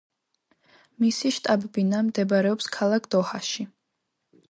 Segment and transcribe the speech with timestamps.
[1.03, 3.69] მისი შტაბ-ბინა მდებარეობს ქალაქ დოჰაში.